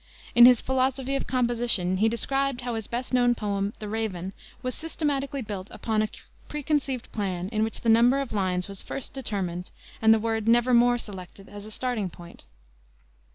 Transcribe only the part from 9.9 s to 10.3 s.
and the